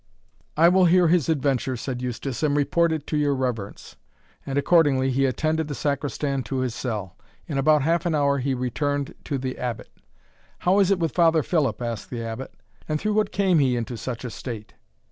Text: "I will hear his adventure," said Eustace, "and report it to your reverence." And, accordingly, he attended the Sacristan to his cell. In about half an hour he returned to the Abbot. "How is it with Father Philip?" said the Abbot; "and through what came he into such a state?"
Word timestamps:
"I 0.57 0.67
will 0.67 0.85
hear 0.85 1.09
his 1.09 1.29
adventure," 1.29 1.77
said 1.77 2.01
Eustace, 2.01 2.41
"and 2.41 2.57
report 2.57 2.91
it 2.91 3.05
to 3.05 3.15
your 3.17 3.35
reverence." 3.35 3.97
And, 4.47 4.57
accordingly, 4.57 5.11
he 5.11 5.27
attended 5.27 5.67
the 5.67 5.75
Sacristan 5.75 6.41
to 6.45 6.61
his 6.61 6.73
cell. 6.73 7.15
In 7.45 7.59
about 7.59 7.83
half 7.83 8.07
an 8.07 8.15
hour 8.15 8.39
he 8.39 8.55
returned 8.55 9.13
to 9.25 9.37
the 9.37 9.59
Abbot. 9.59 9.91
"How 10.57 10.79
is 10.79 10.89
it 10.89 10.97
with 10.97 11.11
Father 11.13 11.43
Philip?" 11.43 11.77
said 11.77 12.09
the 12.09 12.23
Abbot; 12.23 12.51
"and 12.89 12.99
through 12.99 13.13
what 13.13 13.31
came 13.31 13.59
he 13.59 13.75
into 13.77 13.95
such 13.95 14.25
a 14.25 14.31
state?" 14.31 14.73